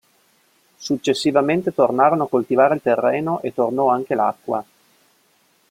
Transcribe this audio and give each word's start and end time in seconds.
Successivamente 0.79 1.71
tornarono 1.75 2.23
a 2.23 2.27
coltivare 2.27 2.73
il 2.73 2.81
terreno 2.81 3.39
e 3.43 3.53
tornò 3.53 3.89
anche 3.89 4.15
l'acqua. 4.15 4.65